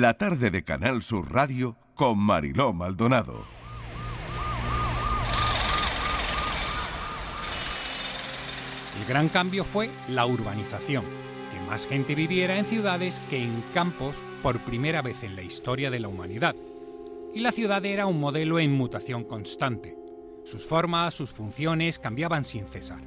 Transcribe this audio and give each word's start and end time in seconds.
la 0.00 0.14
tarde 0.14 0.50
de 0.50 0.64
Canal 0.64 1.02
Sur 1.02 1.30
Radio 1.32 1.76
con 1.94 2.18
Mariló 2.18 2.72
Maldonado. 2.72 3.44
El 8.98 9.06
gran 9.06 9.28
cambio 9.28 9.64
fue 9.64 9.90
la 10.08 10.24
urbanización, 10.24 11.04
que 11.52 11.60
más 11.68 11.86
gente 11.86 12.14
viviera 12.14 12.58
en 12.58 12.64
ciudades 12.64 13.20
que 13.28 13.42
en 13.42 13.62
campos 13.74 14.16
por 14.42 14.58
primera 14.60 15.02
vez 15.02 15.24
en 15.24 15.36
la 15.36 15.42
historia 15.42 15.90
de 15.90 16.00
la 16.00 16.08
humanidad. 16.08 16.56
Y 17.34 17.40
la 17.40 17.52
ciudad 17.52 17.84
era 17.84 18.06
un 18.06 18.18
modelo 18.18 18.58
en 18.60 18.72
mutación 18.72 19.24
constante. 19.24 19.96
Sus 20.44 20.66
formas, 20.66 21.12
sus 21.12 21.32
funciones 21.32 21.98
cambiaban 21.98 22.44
sin 22.44 22.66
cesar. 22.66 23.02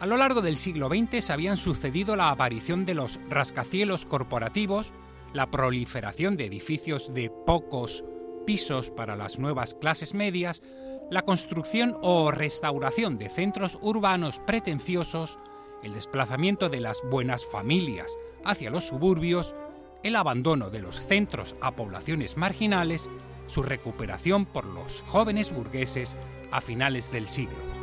A 0.00 0.06
lo 0.06 0.16
largo 0.16 0.42
del 0.42 0.56
siglo 0.56 0.88
XX 0.88 1.24
se 1.24 1.32
habían 1.32 1.56
sucedido 1.56 2.16
la 2.16 2.30
aparición 2.30 2.84
de 2.84 2.94
los 2.94 3.20
rascacielos 3.28 4.06
corporativos, 4.06 4.92
la 5.32 5.50
proliferación 5.50 6.36
de 6.36 6.46
edificios 6.46 7.12
de 7.14 7.30
pocos 7.30 8.04
pisos 8.46 8.90
para 8.90 9.16
las 9.16 9.38
nuevas 9.38 9.74
clases 9.74 10.14
medias, 10.14 10.62
la 11.10 11.22
construcción 11.22 11.96
o 12.02 12.30
restauración 12.30 13.18
de 13.18 13.28
centros 13.28 13.78
urbanos 13.80 14.40
pretenciosos, 14.40 15.38
el 15.82 15.94
desplazamiento 15.94 16.68
de 16.68 16.80
las 16.80 17.02
buenas 17.10 17.44
familias 17.44 18.16
hacia 18.44 18.70
los 18.70 18.84
suburbios, 18.84 19.54
el 20.02 20.16
abandono 20.16 20.70
de 20.70 20.80
los 20.80 21.00
centros 21.00 21.56
a 21.60 21.72
poblaciones 21.76 22.36
marginales, 22.36 23.10
su 23.46 23.62
recuperación 23.62 24.46
por 24.46 24.66
los 24.66 25.02
jóvenes 25.02 25.52
burgueses 25.52 26.16
a 26.50 26.60
finales 26.60 27.10
del 27.10 27.26
siglo. 27.26 27.77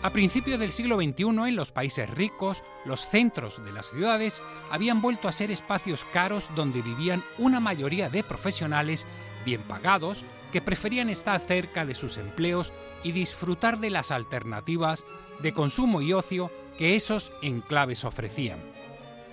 A 0.00 0.10
principios 0.10 0.60
del 0.60 0.70
siglo 0.70 0.96
XXI, 0.96 1.24
en 1.48 1.56
los 1.56 1.72
países 1.72 2.08
ricos, 2.08 2.62
los 2.84 3.00
centros 3.00 3.64
de 3.64 3.72
las 3.72 3.90
ciudades 3.90 4.44
habían 4.70 5.02
vuelto 5.02 5.26
a 5.26 5.32
ser 5.32 5.50
espacios 5.50 6.04
caros 6.12 6.48
donde 6.54 6.82
vivían 6.82 7.24
una 7.36 7.58
mayoría 7.58 8.08
de 8.08 8.22
profesionales 8.22 9.08
bien 9.44 9.62
pagados 9.62 10.24
que 10.52 10.62
preferían 10.62 11.08
estar 11.08 11.40
cerca 11.40 11.84
de 11.84 11.94
sus 11.94 12.16
empleos 12.16 12.72
y 13.02 13.10
disfrutar 13.10 13.78
de 13.78 13.90
las 13.90 14.12
alternativas 14.12 15.04
de 15.40 15.52
consumo 15.52 16.00
y 16.00 16.12
ocio 16.12 16.52
que 16.78 16.94
esos 16.94 17.32
enclaves 17.42 18.04
ofrecían. 18.04 18.60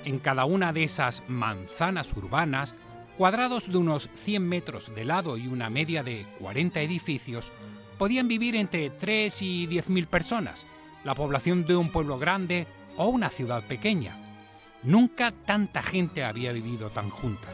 En 0.03 0.17
cada 0.17 0.45
una 0.45 0.73
de 0.73 0.83
esas 0.83 1.23
manzanas 1.27 2.11
urbanas, 2.17 2.73
cuadrados 3.19 3.71
de 3.71 3.77
unos 3.77 4.09
100 4.15 4.47
metros 4.47 4.93
de 4.95 5.05
lado 5.05 5.37
y 5.37 5.47
una 5.47 5.69
media 5.69 6.01
de 6.01 6.25
40 6.39 6.81
edificios, 6.81 7.51
podían 7.97 8.27
vivir 8.27 8.55
entre 8.55 8.89
3 8.89 9.41
y 9.41 9.67
10 9.67 9.89
mil 9.89 10.07
personas, 10.07 10.65
la 11.03 11.15
población 11.15 11.65
de 11.65 11.75
un 11.75 11.91
pueblo 11.91 12.17
grande 12.17 12.67
o 12.97 13.07
una 13.07 13.29
ciudad 13.29 13.63
pequeña. 13.63 14.17
Nunca 14.83 15.31
tanta 15.31 15.81
gente 15.81 16.23
había 16.23 16.51
vivido 16.51 16.89
tan 16.89 17.09
junta. 17.09 17.49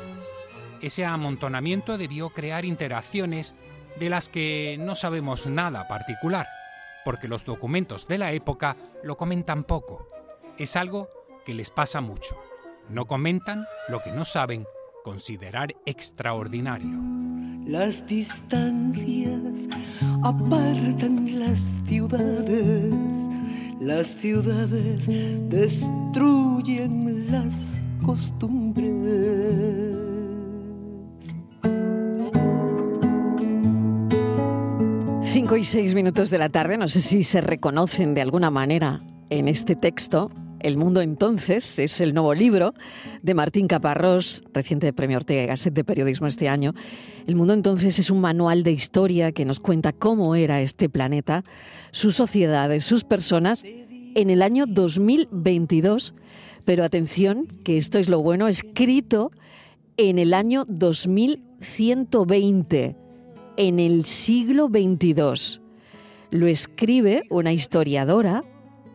Ese 0.81 1.05
amontonamiento 1.05 1.97
debió 1.97 2.29
crear 2.29 2.65
interacciones 2.65 3.53
de 3.99 4.09
las 4.09 4.29
que 4.29 4.77
no 4.79 4.95
sabemos 4.95 5.45
nada 5.47 5.87
particular, 5.87 6.47
porque 7.05 7.27
los 7.27 7.45
documentos 7.45 8.07
de 8.07 8.17
la 8.17 8.31
época 8.31 8.77
lo 9.03 9.15
comentan 9.15 9.63
poco. 9.63 10.09
Es 10.57 10.75
algo 10.75 11.09
que 11.45 11.53
les 11.53 11.69
pasa 11.69 12.01
mucho. 12.01 12.35
No 12.89 13.05
comentan 13.05 13.65
lo 13.89 14.01
que 14.01 14.11
no 14.11 14.25
saben 14.25 14.65
considerar 15.03 15.73
extraordinario. 15.85 17.10
Las 17.65 18.05
distancias 18.07 19.67
apartan 20.23 21.39
las 21.39 21.73
ciudades, 21.87 23.29
las 23.79 24.07
ciudades 24.07 25.07
destruyen 25.49 27.31
las 27.31 27.83
costumbres. 28.03 28.91
Cinco 35.21 35.55
y 35.55 35.63
seis 35.63 35.93
minutos 35.95 36.29
de 36.29 36.37
la 36.37 36.49
tarde, 36.49 36.77
no 36.77 36.89
sé 36.89 37.01
si 37.01 37.23
se 37.23 37.41
reconocen 37.41 38.15
de 38.15 38.21
alguna 38.21 38.49
manera 38.49 39.01
en 39.29 39.47
este 39.47 39.75
texto. 39.75 40.31
El 40.61 40.77
mundo 40.77 41.01
entonces 41.01 41.77
es 41.79 41.99
el 42.01 42.13
nuevo 42.13 42.35
libro 42.35 42.75
de 43.23 43.33
Martín 43.33 43.67
Caparrós, 43.67 44.43
reciente 44.53 44.93
premio 44.93 45.17
Ortega 45.17 45.41
y 45.41 45.47
Gasset 45.47 45.73
de 45.73 45.83
Periodismo 45.83 46.27
este 46.27 46.49
año. 46.49 46.75
El 47.25 47.35
mundo 47.35 47.55
entonces 47.55 47.97
es 47.97 48.11
un 48.11 48.21
manual 48.21 48.61
de 48.63 48.71
historia 48.71 49.31
que 49.31 49.43
nos 49.43 49.59
cuenta 49.59 49.91
cómo 49.91 50.35
era 50.35 50.61
este 50.61 50.87
planeta, 50.87 51.43
sus 51.89 52.15
sociedades, 52.15 52.85
sus 52.85 53.03
personas 53.03 53.63
en 53.63 54.29
el 54.29 54.43
año 54.43 54.67
2022. 54.67 56.13
Pero 56.63 56.83
atención, 56.83 57.47
que 57.63 57.77
esto 57.77 57.97
es 57.97 58.07
lo 58.07 58.21
bueno, 58.21 58.47
escrito 58.47 59.31
en 59.97 60.19
el 60.19 60.35
año 60.35 60.63
2120 60.67 62.95
en 63.57 63.79
el 63.79 64.05
siglo 64.05 64.67
XXII. 64.67 65.59
Lo 66.29 66.45
escribe 66.47 67.23
una 67.29 67.51
historiadora, 67.51 68.43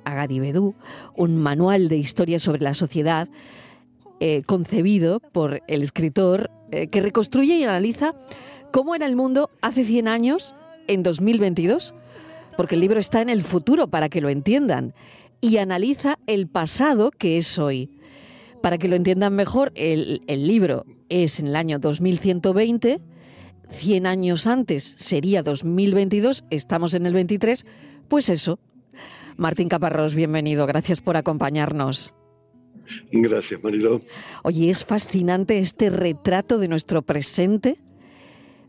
Agadi 0.07 0.41
Bedú, 0.41 0.75
un 1.15 1.37
manual 1.37 1.89
de 1.89 1.97
historia 1.97 2.39
sobre 2.39 2.63
la 2.63 2.73
sociedad 2.75 3.29
eh, 4.21 4.43
concebido 4.47 5.21
por 5.21 5.61
el 5.69 5.83
escritor 5.83 6.51
eh, 6.71 6.87
que 6.87 7.03
reconstruye 7.03 7.57
y 7.57 7.65
analiza 7.65 8.15
cómo 8.73 8.95
era 8.95 9.05
el 9.05 9.17
mundo 9.17 9.51
hace 9.61 9.85
100 9.85 10.09
años, 10.09 10.55
en 10.89 11.03
2022, 11.03 11.95
porque 12.57 12.77
el 12.77 12.81
libro 12.81 13.01
está 13.01 13.21
en 13.21 13.29
el 13.29 13.43
futuro 13.43 13.89
para 13.89 14.09
que 14.09 14.21
lo 14.21 14.29
entiendan, 14.29 14.95
y 15.41 15.59
analiza 15.59 16.19
el 16.27 16.47
pasado 16.47 17.11
que 17.11 17.39
es 17.39 17.59
hoy. 17.59 17.91
Para 18.63 18.79
que 18.79 18.89
lo 18.89 18.97
entiendan 18.97 19.35
mejor, 19.35 19.73
el, 19.75 20.23
el 20.27 20.47
libro 20.47 20.87
es 21.09 21.39
en 21.41 21.49
el 21.49 21.57
año 21.57 21.79
2120, 21.79 23.01
100 23.71 24.07
años 24.07 24.47
antes 24.47 24.95
sería 24.97 25.43
2022, 25.43 26.45
estamos 26.51 26.95
en 26.95 27.07
el 27.07 27.13
23, 27.13 27.67
pues 28.09 28.29
eso. 28.29 28.59
Martín 29.37 29.69
Caparrós, 29.69 30.15
bienvenido, 30.15 30.67
gracias 30.67 31.01
por 31.01 31.17
acompañarnos. 31.17 32.15
Gracias, 33.11 33.63
Marilo. 33.63 34.01
Oye, 34.45 34.71
es 34.71 34.85
fascinante 34.85 35.59
este 35.59 35.91
retrato 35.91 36.59
de 36.59 36.69
nuestro 36.69 37.03
presente 37.03 37.79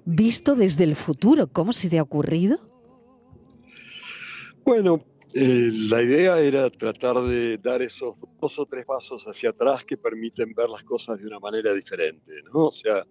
visto 0.05 0.55
desde 0.55 0.83
el 0.83 0.95
futuro. 0.95 1.47
¿Cómo 1.47 1.71
se 1.71 1.89
te 1.89 1.99
ha 1.99 2.03
ocurrido? 2.03 2.59
Bueno, 4.65 5.05
eh, 5.33 5.69
la 5.71 6.01
idea 6.01 6.39
era 6.39 6.69
tratar 6.69 7.21
de 7.23 7.57
dar 7.57 7.81
esos 7.81 8.15
dos 8.41 8.59
o 8.59 8.65
tres 8.65 8.85
pasos 8.85 9.23
hacia 9.25 9.51
atrás 9.51 9.85
que 9.85 9.97
permiten 9.97 10.53
ver 10.53 10.69
las 10.69 10.83
cosas 10.83 11.19
de 11.19 11.27
una 11.27 11.39
manera 11.39 11.73
diferente, 11.73 12.33
¿no? 12.53 12.67
O 12.67 12.71
sea, 12.71 13.05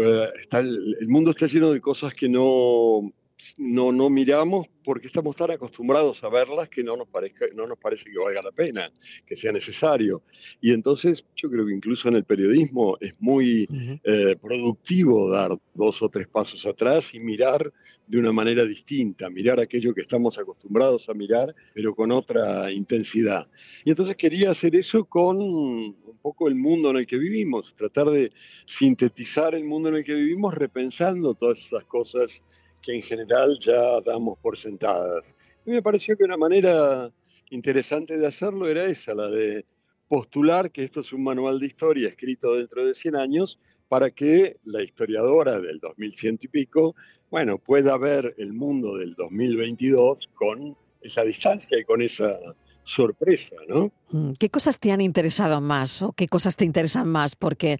eh, 0.00 0.28
está 0.40 0.58
el, 0.58 0.96
el 1.00 1.08
mundo 1.08 1.30
está 1.30 1.46
lleno 1.46 1.72
de 1.72 1.80
cosas 1.80 2.12
que 2.14 2.28
no, 2.28 3.12
no, 3.58 3.92
no 3.92 4.10
miramos 4.10 4.66
porque 4.84 5.06
estamos 5.06 5.34
tan 5.34 5.50
acostumbrados 5.50 6.22
a 6.22 6.28
verlas 6.28 6.68
que 6.68 6.84
no 6.84 6.96
nos, 6.96 7.08
parezca, 7.08 7.46
no 7.54 7.66
nos 7.66 7.78
parece 7.78 8.04
que 8.04 8.18
valga 8.18 8.42
la 8.42 8.52
pena, 8.52 8.90
que 9.26 9.36
sea 9.36 9.50
necesario. 9.50 10.22
Y 10.60 10.72
entonces 10.72 11.24
yo 11.34 11.50
creo 11.50 11.66
que 11.66 11.72
incluso 11.72 12.08
en 12.08 12.16
el 12.16 12.24
periodismo 12.24 12.96
es 13.00 13.14
muy 13.20 13.68
eh, 14.04 14.36
productivo 14.40 15.30
dar 15.30 15.56
dos 15.74 16.02
o 16.02 16.08
tres 16.08 16.28
pasos 16.28 16.64
atrás 16.66 17.14
y 17.14 17.20
mirar 17.20 17.72
de 18.06 18.18
una 18.18 18.32
manera 18.32 18.64
distinta, 18.64 19.30
mirar 19.30 19.58
aquello 19.58 19.94
que 19.94 20.02
estamos 20.02 20.38
acostumbrados 20.38 21.08
a 21.08 21.14
mirar, 21.14 21.54
pero 21.72 21.94
con 21.94 22.12
otra 22.12 22.70
intensidad. 22.70 23.48
Y 23.84 23.90
entonces 23.90 24.16
quería 24.16 24.50
hacer 24.50 24.76
eso 24.76 25.06
con 25.06 25.40
un 25.40 26.18
poco 26.20 26.48
el 26.48 26.54
mundo 26.54 26.90
en 26.90 26.98
el 26.98 27.06
que 27.06 27.16
vivimos, 27.16 27.74
tratar 27.74 28.10
de 28.10 28.30
sintetizar 28.66 29.54
el 29.54 29.64
mundo 29.64 29.88
en 29.88 29.96
el 29.96 30.04
que 30.04 30.14
vivimos 30.14 30.54
repensando 30.54 31.34
todas 31.34 31.64
esas 31.64 31.84
cosas 31.84 32.42
que 32.84 32.94
en 32.96 33.02
general 33.02 33.58
ya 33.60 34.00
damos 34.04 34.38
por 34.38 34.56
sentadas. 34.56 35.36
Y 35.66 35.70
me 35.70 35.82
pareció 35.82 36.16
que 36.16 36.24
una 36.24 36.36
manera 36.36 37.10
interesante 37.50 38.16
de 38.16 38.26
hacerlo 38.26 38.68
era 38.68 38.86
esa, 38.86 39.14
la 39.14 39.28
de 39.28 39.64
postular 40.08 40.70
que 40.70 40.84
esto 40.84 41.00
es 41.00 41.12
un 41.12 41.24
manual 41.24 41.58
de 41.58 41.66
historia 41.66 42.08
escrito 42.08 42.54
dentro 42.54 42.84
de 42.84 42.94
100 42.94 43.16
años 43.16 43.58
para 43.88 44.10
que 44.10 44.58
la 44.64 44.82
historiadora 44.82 45.60
del 45.60 45.78
2100 45.78 46.38
y 46.42 46.48
pico, 46.48 46.94
bueno, 47.30 47.58
pueda 47.58 47.96
ver 47.96 48.34
el 48.38 48.52
mundo 48.52 48.96
del 48.96 49.14
2022 49.14 50.28
con 50.34 50.76
esa 51.00 51.22
distancia 51.22 51.78
y 51.78 51.84
con 51.84 52.02
esa 52.02 52.38
sorpresa, 52.84 53.56
¿no? 53.68 53.92
Mm, 54.10 54.32
¿Qué 54.38 54.50
cosas 54.50 54.78
te 54.78 54.92
han 54.92 55.00
interesado 55.00 55.60
más 55.60 56.02
o 56.02 56.12
qué 56.12 56.28
cosas 56.28 56.56
te 56.56 56.64
interesan 56.64 57.08
más? 57.08 57.34
Porque 57.34 57.78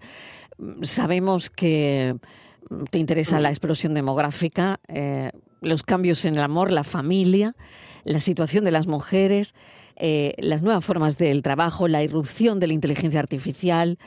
mm, 0.57 0.83
sabemos 0.83 1.49
que 1.49 2.15
te 2.89 2.99
interesa 2.99 3.39
la 3.39 3.49
explosión 3.49 3.93
demográfica, 3.93 4.79
eh, 4.87 5.31
los 5.61 5.83
cambios 5.83 6.25
en 6.25 6.35
el 6.35 6.43
amor, 6.43 6.71
la 6.71 6.83
familia, 6.83 7.55
la 8.03 8.19
situación 8.19 8.63
de 8.65 8.71
las 8.71 8.87
mujeres, 8.87 9.53
eh, 9.95 10.33
las 10.37 10.61
nuevas 10.61 10.83
formas 10.83 11.17
del 11.17 11.41
trabajo, 11.41 11.87
la 11.87 12.03
irrupción 12.03 12.59
de 12.59 12.67
la 12.67 12.73
inteligencia 12.73 13.19
artificial, 13.19 13.97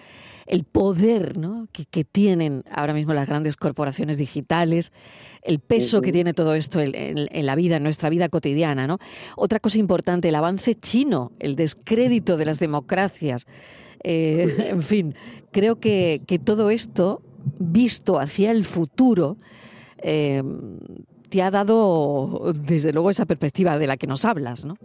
el 0.47 0.65
poder 0.65 1.35
que, 1.73 2.05
tienen 2.05 2.65
ahora 2.71 2.95
mismo 2.95 3.13
las 3.13 3.27
grandes 3.27 3.57
corporaciones 3.57 4.17
digitales, 4.17 4.93
el 5.43 5.61
peso 5.61 6.01
que 6.01 6.11
tiene 6.11 6.33
todo 6.33 6.55
esto 6.55 6.81
en, 6.81 7.47
la 7.47 7.55
vida, 7.55 7.77
en 7.77 7.83
nuestra 7.83 8.09
vida 8.09 8.29
cotidiana. 8.29 8.87
¿no? 8.87 8.99
Otra 9.37 9.61
cosa 9.61 9.79
importante, 9.79 10.29
el 10.29 10.35
avance 10.35 10.75
chino, 10.75 11.33
el 11.39 11.55
descrédito 11.55 12.39
de 12.39 12.47
las 12.47 12.59
democracias, 12.59 13.47
en 14.05 14.83
fin, 14.83 15.15
creo 15.51 15.81
que, 15.81 16.41
todo 16.45 16.71
esto, 16.71 17.23
visto 17.59 18.19
hacia 18.19 18.51
el 18.51 18.65
futuro, 18.65 19.37
te 20.01 21.43
ha 21.43 21.51
dado, 21.51 22.53
desde 22.55 22.93
luego, 22.93 23.11
esa 23.11 23.27
perspectiva 23.27 23.79
de 23.79 23.87
la 23.87 23.97
que 23.97 24.07
nos 24.07 24.25
hablas, 24.25 24.65
¿no? 24.65 24.77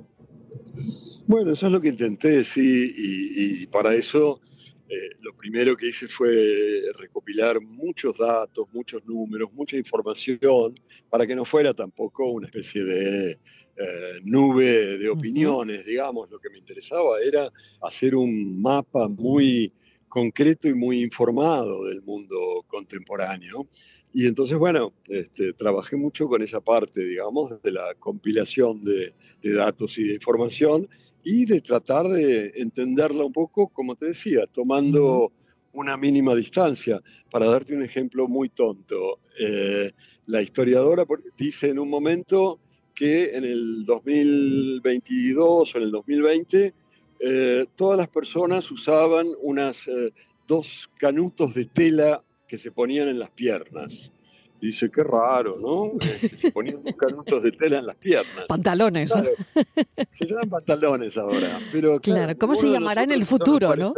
Bueno, 1.25 1.53
eso 1.53 1.67
es 1.67 1.71
lo 1.71 1.79
que 1.79 1.87
intenté, 1.87 2.43
sí, 2.43 2.93
y, 2.95 3.67
para 3.67 3.95
eso 3.95 4.41
eh, 4.89 5.09
lo 5.21 5.33
primero 5.35 5.75
que 5.77 5.87
hice 5.87 6.07
fue 6.07 6.83
recopilar 6.99 7.61
muchos 7.61 8.17
datos, 8.17 8.67
muchos 8.73 9.05
números, 9.05 9.51
mucha 9.53 9.77
información, 9.77 10.75
para 11.09 11.25
que 11.25 11.33
no 11.33 11.45
fuera 11.45 11.73
tampoco 11.73 12.29
una 12.29 12.47
especie 12.47 12.83
de 12.83 13.31
eh, 13.31 14.19
nube 14.23 14.97
de 14.97 15.09
opiniones, 15.09 15.85
digamos. 15.85 16.29
Lo 16.29 16.39
que 16.39 16.49
me 16.49 16.59
interesaba 16.59 17.19
era 17.21 17.49
hacer 17.81 18.15
un 18.15 18.61
mapa 18.61 19.07
muy 19.07 19.71
concreto 20.13 20.69
y 20.69 20.75
muy 20.75 21.01
informado 21.01 21.85
del 21.85 22.03
mundo 22.03 22.63
contemporáneo. 22.67 23.67
Y 24.13 24.27
entonces, 24.27 24.59
bueno, 24.59 24.93
este, 25.07 25.53
trabajé 25.53 25.95
mucho 25.95 26.27
con 26.27 26.43
esa 26.43 26.61
parte, 26.61 27.03
digamos, 27.03 27.59
de 27.63 27.71
la 27.71 27.95
compilación 27.97 28.83
de, 28.83 29.11
datos 29.41 29.97
y 29.97 30.03
de 30.03 30.13
información 30.13 30.87
y 31.23 31.45
de 31.45 31.61
tratar 31.61 32.07
de 32.09 32.51
entenderla 32.57 33.23
un 33.23 33.33
poco, 33.33 33.69
como 33.69 33.95
te 33.95 34.05
decía, 34.05 34.45
tomando 34.45 35.31
una 35.71 35.97
mínima 35.97 36.35
distancia. 36.35 37.01
Para 37.31 37.47
darte 37.47 37.75
un 37.75 37.81
ejemplo 37.81 38.27
muy 38.27 38.49
tonto, 38.49 39.17
eh, 39.39 39.93
la 40.27 40.43
historiadora 40.43 41.07
dice 41.35 41.69
en 41.69 41.79
un 41.79 41.89
momento 41.89 42.59
que 42.93 43.35
en 43.35 43.45
el 43.45 43.83
2022 43.83 45.73
o 45.73 45.77
en 45.79 45.83
el 45.83 45.89
2020 45.89 46.82
eh, 47.25 47.67
todas 47.77 47.97
las 47.97 48.09
personas 48.09 48.69
usaban 48.69 49.29
unas 49.41 49.87
eh, 49.87 50.11
dos 50.45 50.89
canutos 50.97 51.53
de 51.53 51.65
tela 51.65 52.21
que 52.45 52.57
se 52.57 52.69
ponían 52.69 53.07
en 53.07 53.17
las 53.17 53.29
piernas. 53.31 54.11
dice, 54.59 54.91
qué 54.91 55.03
raro, 55.03 55.57
¿no? 55.57 55.93
Este, 55.99 56.37
se 56.37 56.51
ponían 56.51 56.83
dos 56.83 56.93
canutos 56.95 57.41
de 57.41 57.53
tela 57.53 57.79
en 57.79 57.85
las 57.85 57.95
piernas. 57.95 58.45
Pantalones. 58.49 59.13
se 60.09 60.25
llaman 60.25 60.49
pantalones 60.49 61.15
ahora. 61.15 61.61
Pero, 61.71 62.01
claro, 62.01 62.37
¿cómo 62.37 62.55
se 62.55 62.69
llamará 62.69 63.03
en 63.03 63.11
el 63.11 63.25
futuro, 63.25 63.73
no? 63.75 63.93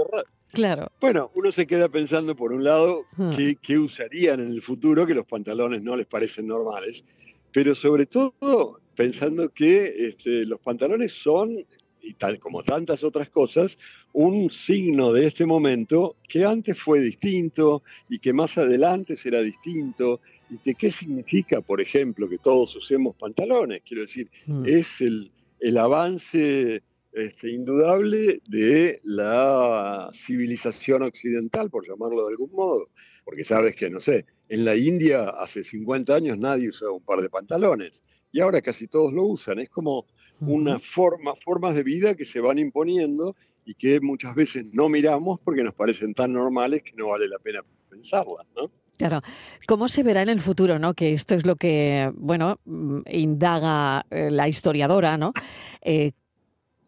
Claro. 0.52 0.92
Bueno, 1.02 1.32
uno 1.34 1.52
se 1.52 1.66
queda 1.66 1.90
pensando, 1.90 2.36
por 2.36 2.54
un 2.54 2.64
lado, 2.64 3.06
hmm. 3.18 3.32
qué, 3.60 3.80
usarían 3.80 4.40
en 4.40 4.52
el 4.52 4.62
futuro, 4.62 5.08
que 5.08 5.16
los 5.16 5.26
pantalones 5.26 5.82
no 5.82 5.96
les 5.96 6.06
parecen 6.06 6.46
normales, 6.46 7.04
pero 7.52 7.74
sobre 7.74 8.06
todo 8.06 8.80
pensando 8.96 9.50
que 9.50 10.10
este, 10.10 10.46
los 10.46 10.60
pantalones 10.60 11.12
son 11.12 11.66
y 12.06 12.14
tal 12.14 12.40
como 12.40 12.64
tantas 12.64 13.04
otras 13.04 13.30
cosas, 13.30 13.78
un 14.14 14.52
signo 14.52 15.12
de 15.12 15.28
este 15.28 15.46
momento 15.46 16.16
que 16.28 16.46
antes 16.46 16.80
fue 16.80 17.00
distinto 17.00 17.84
y 18.10 18.20
que 18.20 18.32
más 18.32 18.58
adelante 18.58 19.18
será 19.18 19.42
distinto. 19.42 20.22
¿Y 20.50 20.58
de 20.64 20.76
qué 20.76 20.92
significa, 20.92 21.62
por 21.62 21.82
ejemplo, 21.82 22.30
que 22.30 22.38
todos 22.38 22.76
usemos 22.76 23.16
pantalones? 23.16 23.82
Quiero 23.84 24.04
decir, 24.04 24.30
mm. 24.46 24.64
es 24.68 25.02
el, 25.02 25.32
el 25.60 25.78
avance 25.78 26.84
este, 27.12 27.50
indudable 27.50 28.42
de 28.48 29.00
la 29.04 30.10
civilización 30.14 31.02
occidental, 31.02 31.70
por 31.70 31.88
llamarlo 31.88 32.26
de 32.26 32.34
algún 32.34 32.52
modo. 32.52 32.86
Porque 33.24 33.44
sabes 33.44 33.76
que, 33.76 33.90
no 33.90 34.00
sé, 34.00 34.26
en 34.50 34.66
la 34.66 34.76
India 34.76 35.30
hace 35.30 35.64
50 35.64 36.14
años 36.14 36.38
nadie 36.38 36.70
usaba 36.70 36.92
un 36.92 37.04
par 37.04 37.22
de 37.22 37.30
pantalones 37.30 38.04
y 38.32 38.42
ahora 38.42 38.62
casi 38.62 38.88
todos 38.88 39.14
lo 39.14 39.24
usan. 39.24 39.60
Es 39.60 39.70
como 39.70 40.06
una 40.40 40.80
forma, 40.80 41.34
formas 41.44 41.76
de 41.76 41.84
vida 41.84 42.16
que 42.16 42.26
se 42.26 42.40
van 42.40 42.60
imponiendo 42.60 43.36
y 43.66 43.74
que 43.74 44.00
muchas 44.00 44.36
veces 44.36 44.74
no 44.74 44.90
miramos 44.90 45.42
porque 45.42 45.64
nos 45.64 45.74
parecen 45.74 46.14
tan 46.14 46.34
normales 46.34 46.84
que 46.84 46.94
no 46.96 47.10
vale 47.10 47.28
la 47.28 47.40
pena 47.40 47.62
pensarlas, 47.90 48.46
¿no? 48.56 48.70
Claro, 48.98 49.22
¿cómo 49.68 49.90
se 49.90 50.04
verá 50.04 50.22
en 50.22 50.30
el 50.30 50.40
futuro, 50.40 50.80
no? 50.80 50.94
Que 50.94 51.14
esto 51.14 51.36
es 51.36 51.46
lo 51.46 51.58
que, 51.58 52.12
bueno, 52.16 52.60
mm, 52.64 53.00
indaga 53.12 54.06
eh, 54.10 54.32
la 54.32 54.48
historiadora, 54.48 55.18
¿no? 55.18 55.34
Eh, 55.82 56.12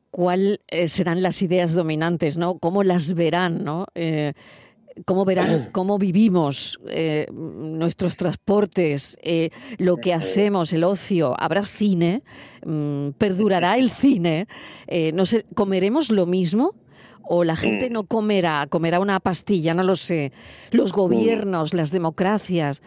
¿Cuáles 0.10 0.60
eh, 0.70 0.88
serán 0.88 1.22
las 1.22 1.42
ideas 1.42 1.74
dominantes, 1.74 2.38
no? 2.38 2.60
¿Cómo 2.60 2.84
las 2.84 3.14
verán, 3.14 3.64
no? 3.64 3.88
Cómo 5.06 5.26
verán 5.26 5.70
cómo 5.72 5.98
vivimos 5.98 6.80
eh, 6.90 7.28
nuestros 7.32 8.16
transportes, 8.16 9.18
eh, 9.22 9.50
lo 9.78 9.98
que 9.98 10.14
hacemos, 10.14 10.74
el 10.74 10.84
ocio. 10.84 11.36
Habrá 11.40 11.64
cine, 11.64 12.24
mm, 12.66 13.10
perdurará 13.18 13.78
el 13.78 13.92
cine. 13.92 14.48
Eh, 14.88 15.12
no 15.14 15.26
sé, 15.26 15.46
¿comeremos 15.56 16.10
lo 16.10 16.26
mismo? 16.26 16.76
¿O 17.30 17.44
la 17.44 17.58
gente 17.58 17.90
mm. 17.90 17.94
no 17.94 18.06
comerá, 18.06 18.68
comerá 18.70 19.00
una 19.02 19.20
pastilla? 19.20 19.74
No 19.74 19.84
lo 19.84 19.98
sé. 19.98 20.32
Los 20.72 20.94
gobiernos, 20.94 21.74
las 21.74 21.92
democracias, 21.92 22.82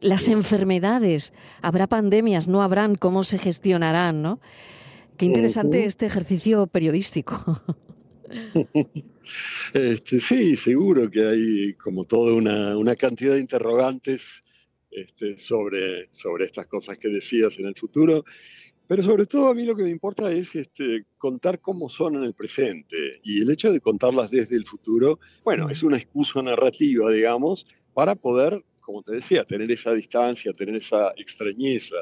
las 0.00 0.28
enfermedades. 0.28 1.34
¿Habrá 1.60 1.86
pandemias? 1.86 2.48
¿No 2.48 2.62
habrán? 2.62 2.94
¿Cómo 2.94 3.24
se 3.24 3.38
gestionarán? 3.38 4.22
¿no? 4.22 4.40
Qué 5.18 5.26
interesante 5.26 5.84
este 5.84 6.06
ejercicio 6.06 6.66
periodístico. 6.66 7.60
Este, 9.74 10.20
sí, 10.20 10.56
seguro 10.56 11.10
que 11.10 11.26
hay 11.26 11.74
como 11.74 12.04
toda 12.04 12.32
una, 12.32 12.96
cantidad 12.96 13.34
de 13.34 13.40
interrogantes 13.40 14.42
este, 14.90 15.38
sobre, 15.38 16.08
sobre 16.12 16.46
estas 16.46 16.66
cosas 16.66 16.96
que 16.96 17.08
decías 17.08 17.58
en 17.58 17.66
el 17.66 17.74
futuro, 17.74 18.24
pero 18.86 19.02
sobre 19.02 19.26
todo 19.26 19.48
a 19.48 19.54
mí 19.54 19.64
lo 19.64 19.76
que 19.76 19.82
me 19.82 19.90
importa 19.90 20.32
es 20.32 20.54
este, 20.54 21.04
contar 21.18 21.60
cómo 21.60 21.90
son 21.90 22.16
en 22.16 22.24
el 22.24 22.32
presente. 22.32 23.20
Y 23.22 23.42
el 23.42 23.50
hecho 23.50 23.70
de 23.70 23.80
contarlas 23.80 24.30
desde 24.30 24.56
el 24.56 24.64
futuro, 24.64 25.20
bueno, 25.44 25.68
es 25.68 25.82
una 25.82 25.98
excusa 25.98 26.40
narrativa, 26.40 27.10
digamos, 27.10 27.66
para 27.92 28.14
poder 28.14 28.64
como 28.88 29.02
te 29.02 29.12
decía, 29.12 29.44
tener 29.44 29.70
esa 29.70 29.92
distancia, 29.92 30.50
tener 30.54 30.76
esa 30.76 31.12
extrañeza, 31.18 31.96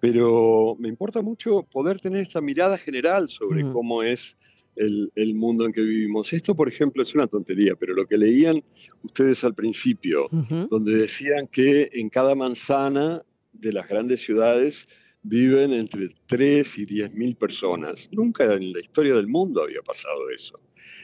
pero 0.00 0.74
me 0.78 0.88
importa 0.88 1.20
mucho 1.20 1.64
poder 1.64 2.00
tener 2.00 2.22
esta 2.22 2.40
mirada 2.40 2.78
general 2.78 3.28
sobre 3.28 3.70
cómo 3.70 4.02
es 4.02 4.38
el, 4.80 5.34
mundo 5.34 5.66
en 5.66 5.72
que 5.72 5.82
vivimos. 5.82 6.32
Esto, 6.32 6.54
por 6.54 6.68
ejemplo, 6.68 7.02
es 7.02 7.14
una 7.14 7.26
tontería, 7.26 7.74
pero 7.76 7.94
lo 7.94 8.06
que 8.06 8.16
leían 8.16 8.62
ustedes 9.02 9.44
al 9.44 9.54
principio, 9.54 10.28
donde 10.70 10.94
decían 10.96 11.46
que 11.46 11.90
en 11.92 12.08
cada 12.08 12.34
manzana 12.34 13.22
de 13.52 13.72
las 13.72 13.88
grandes 13.88 14.22
ciudades 14.22 14.88
viven 15.22 15.72
entre 15.72 16.14
3 16.26 16.78
y 16.78 16.86
10 16.86 17.14
mil 17.14 17.36
personas. 17.36 18.08
Nunca 18.12 18.44
en 18.54 18.72
la 18.72 18.80
historia 18.80 19.14
del 19.14 19.28
mundo 19.28 19.62
había 19.62 19.82
pasado 19.82 20.30
eso, 20.30 20.58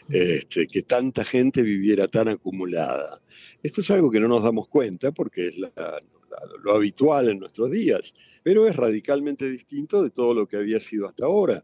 este, 0.08 0.67
que 0.67 0.82
tanta 0.82 1.25
gente 1.25 1.62
viviera 1.62 2.08
tan 2.08 2.28
acumulada. 2.28 3.20
Esto 3.62 3.82
es 3.82 3.90
algo 3.90 4.11
que 4.11 4.20
no 4.20 4.28
nos 4.28 4.43
damos 4.43 4.69
cuenta 4.69 5.12
porque 5.12 5.49
es 5.49 5.55
lo 6.62 6.75
habitual 6.75 7.28
en 7.28 7.40
nuestros 7.40 7.71
días, 7.71 8.14
pero 8.42 8.66
es 8.66 8.75
radicalmente 8.75 9.50
distinto 9.50 10.02
de 10.02 10.11
todo 10.11 10.33
lo 10.33 10.47
que 10.47 10.56
había 10.56 10.80
sido 10.80 11.06
hasta 11.09 11.26
ahora 11.26 11.62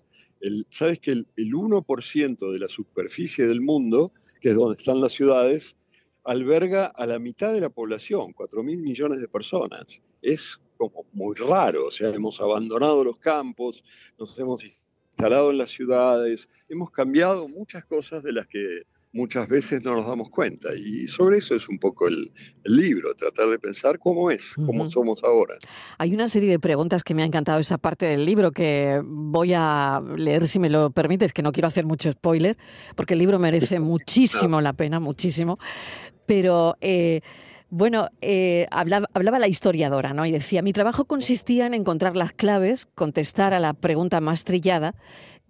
sabes 0.70 0.98
que 1.00 1.12
el, 1.12 1.26
1% 1.36 2.52
de 2.52 2.58
la 2.58 2.68
superficie 2.68 3.46
del 3.46 3.60
mundo, 3.60 4.12
que 4.40 4.50
es 4.50 4.54
donde 4.54 4.76
están 4.78 5.00
las 5.00 5.12
ciudades, 5.12 5.76
alberga 6.24 6.86
a 6.86 7.06
la 7.06 7.18
mitad 7.18 7.52
de 7.52 7.60
la 7.60 7.68
población, 7.68 8.32
4 8.32 8.62
mil 8.62 8.78
millones 8.78 9.20
de 9.20 9.28
personas. 9.28 10.00
Es 10.20 10.60
como 10.76 11.06
muy 11.12 11.34
raro, 11.36 11.86
o 11.86 11.90
sea, 11.90 12.08
hemos 12.10 12.40
abandonado 12.40 13.04
los 13.04 13.18
campos, 13.18 13.82
nos 14.18 14.38
hemos 14.38 14.64
instalado 14.64 15.50
en 15.50 15.58
las 15.58 15.70
ciudades, 15.70 16.48
hemos 16.68 16.90
cambiado 16.90 17.48
muchas 17.48 17.84
cosas 17.84 18.22
de 18.22 18.32
las 18.32 18.46
que 18.46 18.82
muchas 19.12 19.48
veces 19.48 19.82
no 19.82 19.94
nos 19.94 20.06
damos 20.06 20.30
cuenta. 20.30 20.70
Y 20.74 21.06
sobre 21.08 21.38
eso 21.38 21.54
es 21.54 21.68
un 21.68 21.78
poco 21.78 22.08
el, 22.08 22.32
libro, 22.64 23.14
tratar 23.14 23.48
de 23.48 23.58
pensar 23.58 23.98
cómo 23.98 24.30
es, 24.30 24.54
cómo 24.54 24.90
somos 24.90 25.22
ahora. 25.24 25.56
Hay 25.98 26.14
una 26.14 26.28
serie 26.28 26.48
de 26.48 26.58
preguntas 26.58 27.04
que 27.04 27.14
me 27.14 27.22
ha 27.22 27.26
encantado 27.26 27.58
esa 27.58 27.78
parte 27.78 28.06
del 28.06 28.24
libro 28.24 28.52
que 28.52 29.02
voy 29.04 29.52
a 29.54 30.02
leer 30.16 30.48
si 30.48 30.58
me 30.58 30.70
lo 30.70 30.90
permites, 30.90 31.32
que 31.32 31.42
no 31.42 31.52
quiero 31.52 31.68
hacer 31.68 31.84
mucho 31.84 32.10
spoiler, 32.10 32.56
porque 32.96 33.14
el 33.14 33.18
libro 33.18 33.38
merece 33.38 33.80
muchísimo 33.80 34.60
la 34.60 34.72
pena, 34.72 35.00
muchísimo. 35.00 35.58
Pero... 36.26 36.76
Eh, 36.80 37.20
bueno, 37.74 38.10
eh, 38.20 38.66
hablaba, 38.70 39.06
hablaba, 39.14 39.38
la 39.38 39.48
historiadora, 39.48 40.12
¿no? 40.12 40.26
Y 40.26 40.30
decía, 40.30 40.60
mi 40.60 40.74
trabajo 40.74 41.06
consistía 41.06 41.64
en 41.64 41.72
encontrar 41.72 42.18
las 42.18 42.34
claves, 42.34 42.84
contestar 42.84 43.54
a 43.54 43.60
la 43.60 43.72
pregunta 43.72 44.20
más 44.20 44.44
trillada 44.44 44.94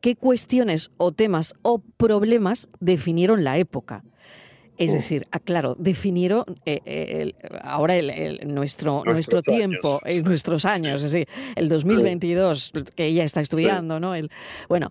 qué 0.02 0.16
cuestiones 0.16 0.90
o 0.98 1.12
temas 1.12 1.54
o 1.62 1.78
problemas 1.96 2.68
definieron 2.80 3.44
la 3.44 3.56
época. 3.56 4.04
Es 4.78 4.92
decir, 4.92 5.28
aclaro, 5.30 5.76
definieron 5.78 6.44
eh, 6.66 6.80
eh, 6.86 7.32
ahora 7.62 7.94
nuestro, 8.44 9.04
nuestro 9.04 9.42
tiempo, 9.42 10.00
nuestros 10.24 10.64
años, 10.64 11.04
es 11.04 11.12
decir, 11.12 11.28
el 11.54 11.68
2022 11.68 12.72
que 12.96 13.06
ella 13.06 13.22
está 13.22 13.42
estudiando, 13.42 14.00
¿no? 14.00 14.14
El, 14.14 14.30
bueno, 14.68 14.90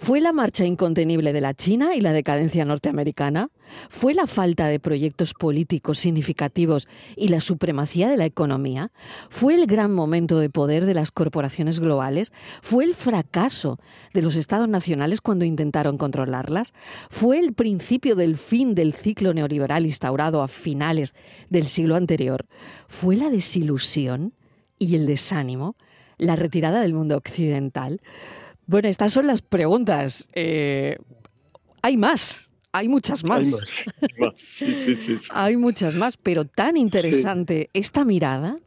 ¿Fue 0.00 0.20
la 0.20 0.32
marcha 0.32 0.64
incontenible 0.64 1.32
de 1.32 1.40
la 1.40 1.54
China 1.54 1.96
y 1.96 2.00
la 2.00 2.12
decadencia 2.12 2.64
norteamericana? 2.64 3.50
¿Fue 3.90 4.14
la 4.14 4.28
falta 4.28 4.68
de 4.68 4.78
proyectos 4.78 5.34
políticos 5.34 5.98
significativos 5.98 6.86
y 7.16 7.28
la 7.28 7.40
supremacía 7.40 8.08
de 8.08 8.16
la 8.16 8.24
economía? 8.24 8.92
¿Fue 9.28 9.56
el 9.56 9.66
gran 9.66 9.92
momento 9.92 10.38
de 10.38 10.50
poder 10.50 10.86
de 10.86 10.94
las 10.94 11.10
corporaciones 11.10 11.80
globales? 11.80 12.32
¿Fue 12.62 12.84
el 12.84 12.94
fracaso 12.94 13.80
de 14.14 14.22
los 14.22 14.36
estados 14.36 14.68
nacionales 14.68 15.20
cuando 15.20 15.44
intentaron 15.44 15.98
controlarlas? 15.98 16.74
¿Fue 17.10 17.40
el 17.40 17.52
principio 17.52 18.14
del 18.14 18.38
fin 18.38 18.76
del 18.76 18.94
ciclo 18.94 19.34
neoliberal 19.34 19.84
instaurado 19.84 20.42
a 20.42 20.48
finales 20.48 21.12
del 21.50 21.66
siglo 21.66 21.96
anterior? 21.96 22.46
¿Fue 22.86 23.16
la 23.16 23.30
desilusión 23.30 24.32
y 24.78 24.94
el 24.94 25.06
desánimo? 25.06 25.74
¿La 26.18 26.36
retirada 26.36 26.80
del 26.80 26.94
mundo 26.94 27.16
occidental? 27.16 28.00
Bueno, 28.68 28.88
estas 28.88 29.14
son 29.14 29.26
las 29.26 29.40
preguntas. 29.40 30.28
Eh, 30.34 30.98
hay 31.80 31.96
más, 31.96 32.50
hay 32.70 32.86
muchas 32.86 33.24
más. 33.24 33.46
Hay 33.46 33.50
más, 33.50 33.86
hay 34.02 34.20
más. 34.20 34.34
Sí, 34.36 34.76
sí, 34.78 34.94
sí, 34.96 35.18
sí. 35.18 35.28
Hay 35.30 35.56
muchas 35.56 35.94
más, 35.94 36.18
pero 36.18 36.44
tan 36.44 36.76
interesante 36.76 37.70
esta 37.72 38.04
mirada. 38.04 38.58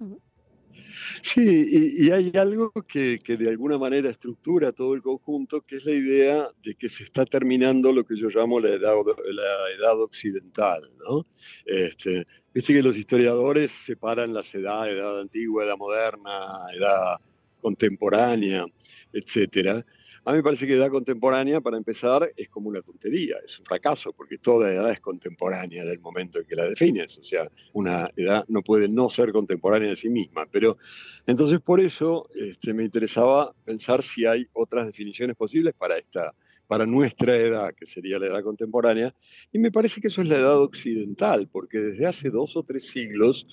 Sí, 1.22 1.68
y, 1.70 2.08
y 2.08 2.12
hay 2.12 2.32
algo 2.36 2.72
que, 2.88 3.22
que 3.24 3.38
de 3.38 3.50
alguna 3.50 3.78
manera 3.78 4.10
estructura 4.10 4.72
todo 4.72 4.96
el 4.96 5.04
conjunto, 5.04 5.62
que 5.62 5.76
es 5.78 5.86
la 5.86 5.94
idea 5.94 6.50
de 6.64 6.74
que 6.74 6.90
se 6.90 7.04
está 7.04 7.24
terminando 7.26 7.94
lo 7.94 8.04
que 8.04 8.18
yo 8.18 8.30
llamo 8.30 8.60
la 8.60 8.70
edad, 8.70 8.96
la 9.06 9.76
edad 9.78 10.02
occidental, 10.02 10.82
¿no? 11.08 11.28
Este, 11.66 12.26
Viste 12.54 12.74
que 12.74 12.84
los 12.84 12.98
historiadores 12.98 13.72
separan 13.72 14.34
las 14.34 14.54
edades, 14.54 14.96
edad 14.96 15.22
antigua, 15.22 15.64
edad 15.64 15.78
moderna, 15.78 16.66
edad 16.76 17.18
contemporánea, 17.62 18.66
etcétera. 19.14 19.86
A 20.24 20.32
mí 20.32 20.38
me 20.38 20.44
parece 20.44 20.68
que 20.68 20.76
edad 20.76 20.92
contemporánea, 20.92 21.62
para 21.62 21.78
empezar, 21.78 22.32
es 22.38 22.48
como 22.48 22.70
una 22.70 22.84
tontería, 22.84 23.38
es 23.44 23.58
un 23.58 23.66
fracaso, 23.66 24.14
porque 24.14 24.38
toda 24.38 24.72
edad 24.72 24.92
es 24.92 25.00
contemporánea 25.00 25.84
del 25.84 26.00
momento 26.00 26.38
en 26.38 26.46
que 26.46 26.56
la 26.56 26.70
defines. 26.70 27.18
O 27.18 27.24
sea, 27.24 27.50
una 27.74 28.08
edad 28.16 28.46
no 28.48 28.62
puede 28.62 28.88
no 28.88 29.10
ser 29.10 29.32
contemporánea 29.32 29.90
de 29.90 29.96
sí 29.96 30.10
misma. 30.10 30.46
Pero 30.52 30.78
entonces 31.26 31.60
por 31.60 31.80
eso 31.80 32.30
este, 32.36 32.72
me 32.72 32.84
interesaba 32.84 33.52
pensar 33.66 34.04
si 34.04 34.28
hay 34.28 34.46
otras 34.54 34.86
definiciones 34.86 35.36
posibles 35.36 35.74
para 35.74 35.98
esta, 35.98 36.36
para 36.68 36.86
nuestra 36.86 37.36
edad, 37.36 37.74
que 37.74 37.88
sería 37.88 38.20
la 38.20 38.28
edad 38.28 38.44
contemporánea. 38.44 39.16
Y 39.52 39.58
me 39.58 39.72
parece 39.72 40.02
que 40.02 40.10
eso 40.10 40.22
es 40.22 40.28
la 40.28 40.38
edad 40.38 40.62
occidental, 40.62 41.50
porque 41.52 41.80
desde 41.80 42.06
hace 42.06 42.30
dos 42.30 42.56
o 42.56 42.62
tres 42.62 42.88
siglos 42.88 43.48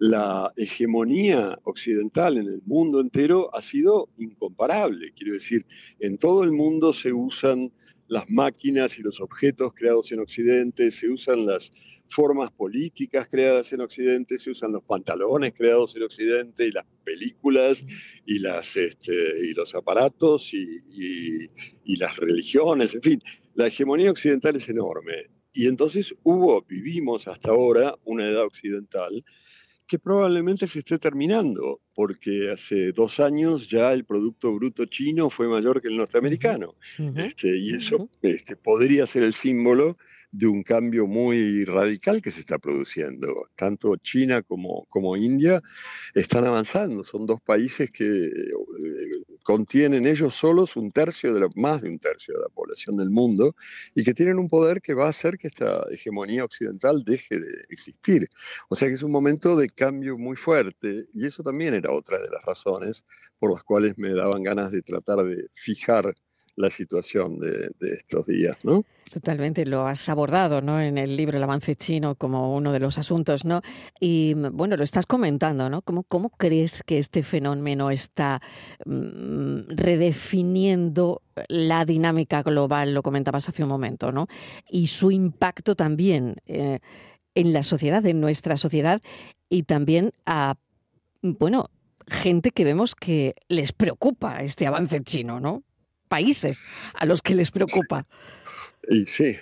la 0.00 0.50
hegemonía 0.56 1.58
occidental 1.64 2.38
en 2.38 2.46
el 2.46 2.62
mundo 2.64 3.00
entero 3.00 3.54
ha 3.54 3.60
sido 3.60 4.08
incomparable. 4.16 5.12
Quiero 5.12 5.34
decir, 5.34 5.66
en 5.98 6.16
todo 6.16 6.42
el 6.42 6.52
mundo 6.52 6.94
se 6.94 7.12
usan 7.12 7.70
las 8.08 8.28
máquinas 8.30 8.98
y 8.98 9.02
los 9.02 9.20
objetos 9.20 9.74
creados 9.74 10.10
en 10.10 10.20
Occidente, 10.20 10.90
se 10.90 11.10
usan 11.10 11.44
las 11.44 11.70
formas 12.08 12.50
políticas 12.50 13.28
creadas 13.30 13.74
en 13.74 13.82
Occidente, 13.82 14.38
se 14.38 14.50
usan 14.50 14.72
los 14.72 14.82
pantalones 14.84 15.52
creados 15.52 15.94
en 15.94 16.04
Occidente 16.04 16.66
y 16.66 16.72
las 16.72 16.86
películas 17.04 17.84
y, 18.24 18.38
las, 18.38 18.74
este, 18.78 19.12
y 19.12 19.52
los 19.52 19.74
aparatos 19.74 20.54
y, 20.54 20.78
y, 20.90 21.50
y 21.84 21.96
las 21.96 22.16
religiones, 22.16 22.94
en 22.94 23.02
fin, 23.02 23.22
la 23.54 23.66
hegemonía 23.66 24.10
occidental 24.10 24.56
es 24.56 24.66
enorme. 24.70 25.26
Y 25.52 25.66
entonces 25.66 26.14
hubo, 26.22 26.62
vivimos 26.62 27.28
hasta 27.28 27.50
ahora 27.50 27.96
una 28.04 28.26
edad 28.26 28.44
occidental 28.44 29.22
que 29.90 29.98
probablemente 29.98 30.68
se 30.68 30.78
esté 30.78 31.00
terminando, 31.00 31.80
porque 31.94 32.50
hace 32.52 32.92
dos 32.92 33.20
años 33.20 33.68
ya 33.68 33.92
el 33.92 34.04
Producto 34.04 34.52
Bruto 34.54 34.86
chino 34.86 35.30
fue 35.30 35.48
mayor 35.48 35.80
que 35.80 35.88
el 35.88 35.96
norteamericano. 35.96 36.74
Ujú, 36.98 37.18
Este, 37.18 37.56
y 37.56 37.74
eso 37.74 37.96
ujú. 37.96 38.10
este, 38.22 38.56
podría 38.56 39.06
ser 39.06 39.22
el 39.22 39.34
símbolo 39.34 39.96
de 40.32 40.46
un 40.46 40.62
cambio 40.62 41.06
muy 41.08 41.64
radical 41.64 42.22
que 42.22 42.30
se 42.30 42.40
está 42.40 42.58
produciendo. 42.58 43.26
Tanto 43.56 43.96
China 43.96 44.42
como, 44.42 44.86
como 44.88 45.16
India 45.16 45.60
están 46.14 46.46
avanzando. 46.46 47.02
Son 47.02 47.26
dos 47.26 47.40
países 47.40 47.90
que 47.90 48.04
eh, 48.26 48.30
contienen 49.42 50.06
ellos 50.06 50.34
solos 50.34 50.76
un 50.76 50.90
tercio 50.90 51.34
de 51.34 51.40
la, 51.40 51.48
más 51.56 51.82
de 51.82 51.88
un 51.88 51.98
tercio 51.98 52.34
de 52.34 52.40
la 52.42 52.48
población 52.48 52.96
del 52.96 53.10
mundo 53.10 53.54
y 53.94 54.04
que 54.04 54.14
tienen 54.14 54.38
un 54.38 54.48
poder 54.48 54.80
que 54.80 54.94
va 54.94 55.06
a 55.06 55.10
hacer 55.10 55.36
que 55.36 55.48
esta 55.48 55.84
hegemonía 55.90 56.44
occidental 56.44 57.02
deje 57.04 57.40
de 57.40 57.64
existir. 57.68 58.28
O 58.68 58.76
sea 58.76 58.88
que 58.88 58.94
es 58.94 59.02
un 59.02 59.10
momento 59.12 59.56
de 59.56 59.68
cambio 59.68 60.16
muy 60.16 60.36
fuerte 60.36 61.06
y 61.12 61.26
eso 61.26 61.42
también 61.42 61.74
era 61.80 61.92
otra 61.92 62.18
de 62.18 62.28
las 62.30 62.44
razones 62.44 63.04
por 63.38 63.52
las 63.52 63.62
cuales 63.64 63.98
me 63.98 64.14
daban 64.14 64.42
ganas 64.42 64.70
de 64.70 64.82
tratar 64.82 65.18
de 65.24 65.48
fijar 65.52 66.14
la 66.56 66.70
situación 66.70 67.38
de, 67.38 67.70
estos 67.80 68.26
días, 68.26 68.56
¿no? 68.62 68.84
Totalmente, 69.12 69.64
lo 69.64 69.86
has 69.86 70.08
abordado 70.08 70.60
¿no? 70.60 70.80
en 70.80 70.98
el 70.98 71.16
libro 71.16 71.36
El 71.36 71.42
avance 71.42 71.74
chino 71.74 72.14
como 72.14 72.54
uno 72.54 72.72
de 72.72 72.78
los 72.78 72.98
asuntos, 72.98 73.44
¿no? 73.44 73.62
Y 73.98 74.34
mm, 74.36 74.56
bueno, 74.56 74.76
lo 74.76 74.84
estás 74.84 75.06
comentando, 75.06 75.70
¿no? 75.70 75.82
¿Cómo, 75.82 76.04
cómo 76.04 76.30
crees 76.30 76.82
que 76.84 76.98
este 76.98 77.22
fenómeno 77.22 77.90
está 77.90 78.40
mm, 78.84 79.70
redefiniendo 79.70 81.22
la 81.48 81.84
dinámica 81.84 82.42
global? 82.42 82.94
Lo 82.94 83.02
comentabas 83.02 83.48
hace 83.48 83.62
un 83.62 83.68
momento, 83.68 84.12
¿no? 84.12 84.28
Y 84.68 84.88
su 84.88 85.10
impacto 85.10 85.74
también 85.74 86.36
eh, 86.46 86.80
en 87.34 87.52
la 87.52 87.62
sociedad, 87.62 88.04
en 88.06 88.20
nuestra 88.20 88.56
sociedad, 88.56 89.00
y 89.48 89.64
también 89.64 90.12
a, 90.26 90.54
bueno, 91.22 91.70
gente 92.06 92.50
que 92.50 92.64
vemos 92.64 92.94
que 92.94 93.34
les 93.48 93.72
preocupa 93.72 94.42
este 94.42 94.66
avance 94.66 95.02
chino, 95.02 95.40
¿no? 95.40 95.62
Países 96.08 96.62
a 96.94 97.06
los 97.06 97.22
que 97.22 97.34
les 97.34 97.50
preocupa. 97.50 98.06
Y 98.88 99.04
sí, 99.06 99.36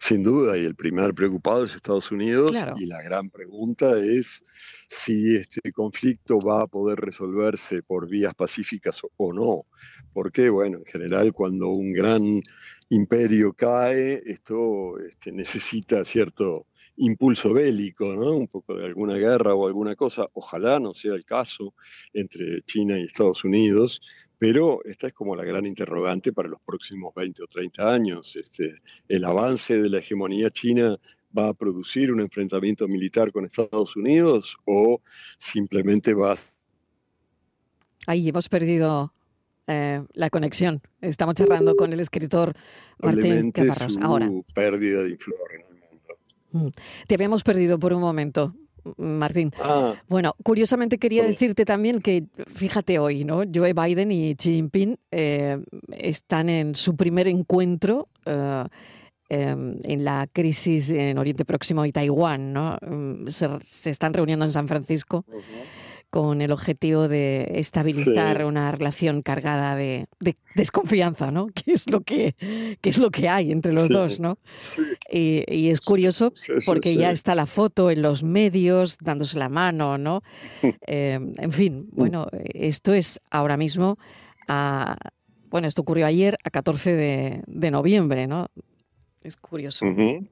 sin 0.00 0.22
duda, 0.22 0.56
y 0.56 0.64
el 0.64 0.74
primer 0.74 1.12
preocupado 1.14 1.64
es 1.64 1.74
Estados 1.74 2.10
Unidos, 2.10 2.50
Claro. 2.52 2.76
y 2.78 2.86
la 2.86 3.02
gran 3.02 3.28
pregunta 3.28 3.98
es 3.98 4.42
si 4.88 5.34
este 5.36 5.72
conflicto 5.72 6.38
va 6.38 6.62
a 6.62 6.66
poder 6.66 7.00
resolverse 7.00 7.82
por 7.82 8.08
vías 8.08 8.34
pacíficas 8.34 9.00
o- 9.16 9.32
no. 9.32 9.66
Porque, 10.12 10.48
bueno, 10.48 10.78
en 10.78 10.84
general, 10.84 11.32
cuando 11.32 11.68
un 11.70 11.92
gran 11.92 12.40
imperio 12.88 13.52
cae, 13.52 14.22
esto 14.24 14.96
este, 15.00 15.32
necesita 15.32 16.04
cierto 16.04 16.68
impulso 16.96 17.52
bélico, 17.52 18.14
¿no? 18.14 18.32
Un 18.32 18.48
poco 18.48 18.74
de 18.74 18.86
alguna 18.86 19.14
guerra 19.14 19.54
o 19.54 19.66
alguna 19.66 19.96
cosa. 19.96 20.28
Ojalá 20.34 20.78
no 20.80 20.94
sea 20.94 21.14
el 21.14 21.24
caso 21.24 21.74
entre 22.12 22.62
China 22.62 22.98
y 22.98 23.04
Estados 23.04 23.44
Unidos, 23.44 24.00
pero 24.38 24.84
esta 24.84 25.08
es 25.08 25.12
como 25.12 25.34
la 25.36 25.44
gran 25.44 25.66
interrogante 25.66 26.32
para 26.32 26.48
los 26.48 26.60
próximos 26.60 27.14
20 27.14 27.42
o 27.42 27.46
30 27.46 27.92
años. 27.92 28.36
Este, 28.36 28.74
el 29.08 29.24
avance 29.24 29.80
de 29.80 29.88
la 29.88 29.98
hegemonía 29.98 30.50
china 30.50 30.98
va 31.36 31.48
a 31.48 31.54
producir 31.54 32.12
un 32.12 32.20
enfrentamiento 32.20 32.86
militar 32.86 33.32
con 33.32 33.44
Estados 33.44 33.96
Unidos 33.96 34.56
o 34.64 35.00
simplemente 35.38 36.14
va 36.14 36.32
a 36.32 36.36
Ahí 38.06 38.28
hemos 38.28 38.48
perdido 38.48 39.12
eh, 39.66 40.02
la 40.12 40.30
conexión. 40.30 40.82
Estamos 41.00 41.36
charlando 41.36 41.74
con 41.74 41.92
el 41.92 42.00
escritor 42.00 42.54
Martín 42.98 43.50
Caparrós. 43.50 43.98
Ahora, 43.98 44.30
pérdida 44.54 45.02
de 45.02 45.10
influencia. 45.10 45.73
Te 47.06 47.14
habíamos 47.14 47.42
perdido 47.42 47.78
por 47.78 47.92
un 47.92 48.00
momento, 48.00 48.54
M- 48.84 48.94
Martín. 49.18 49.52
Ah, 49.62 49.94
Bueno, 50.08 50.34
curiosamente 50.42 50.98
quería 50.98 51.24
decirte 51.24 51.64
también 51.64 52.00
que, 52.00 52.24
fíjate 52.54 52.98
hoy, 52.98 53.24
¿no? 53.24 53.42
Joe 53.52 53.72
Biden 53.72 54.12
y 54.12 54.34
Xi 54.34 54.54
Jinping 54.54 54.96
eh, 55.10 55.58
están 55.90 56.48
en 56.48 56.74
su 56.74 56.94
primer 56.96 57.26
encuentro 57.28 58.08
eh, 58.26 58.64
em, 59.30 59.78
en 59.84 60.04
la 60.04 60.26
crisis 60.32 60.90
en 60.90 61.16
Oriente 61.18 61.44
Próximo 61.46 61.84
y 61.86 61.92
Taiwán, 61.92 62.52
¿no? 62.52 62.76
Mm, 62.86 63.28
Se, 63.28 63.48
se 63.62 63.90
están 63.90 64.12
reuniendo 64.12 64.44
en 64.44 64.52
San 64.52 64.68
Francisco 64.68 65.24
con 66.14 66.40
el 66.42 66.52
objetivo 66.52 67.08
de 67.08 67.50
estabilizar 67.56 68.36
Sí. 68.36 68.42
una 68.44 68.70
relación 68.70 69.20
cargada 69.20 69.74
de, 69.74 70.06
de 70.20 70.36
desconfianza, 70.54 71.32
¿no? 71.32 71.46
Que 71.54 71.72
es 71.72 71.90
lo 71.90 72.02
que, 72.02 72.36
que 72.80 72.88
es 72.88 72.98
lo 72.98 73.10
que 73.10 73.28
hay 73.28 73.50
entre 73.50 73.72
los 73.72 73.88
Sí. 73.88 73.92
dos, 73.92 74.20
¿no? 74.20 74.38
sí, 74.60 74.80
Y, 75.10 75.44
y 75.52 75.70
es 75.70 75.80
curioso 75.80 76.32
porque 76.66 76.94
ya 76.94 77.10
está 77.10 77.34
la 77.34 77.46
foto 77.46 77.90
en 77.90 78.00
los 78.00 78.22
medios 78.22 78.96
dándose 79.00 79.40
la 79.40 79.48
mano, 79.48 79.98
¿no? 79.98 80.22
Eh, 80.86 81.18
en 81.38 81.52
fin, 81.52 81.88
bueno, 81.90 82.28
esto 82.32 82.92
es 82.94 83.20
ahora 83.32 83.56
mismo, 83.56 83.98
a- 84.46 84.96
bueno, 85.50 85.66
esto 85.66 85.82
ocurrió 85.82 86.06
ayer 86.06 86.38
a 86.44 86.50
14 86.50 86.92
de, 86.94 87.42
de 87.48 87.70
noviembre, 87.72 88.28
¿no? 88.28 88.46
Es 89.22 89.36
curioso. 89.36 89.84
Ujú. 89.84 90.28